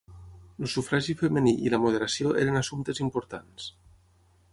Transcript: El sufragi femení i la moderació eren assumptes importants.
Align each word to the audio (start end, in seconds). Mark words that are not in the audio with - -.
El 0.61 0.69
sufragi 0.75 1.15
femení 1.19 1.53
i 1.67 1.73
la 1.73 1.79
moderació 1.83 2.31
eren 2.45 2.57
assumptes 2.61 3.03
importants. 3.09 3.69